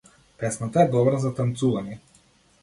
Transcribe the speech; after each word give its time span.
Песната 0.43 0.81
е 0.85 0.89
добра 0.95 1.19
за 1.27 1.33
танцување. 1.41 1.99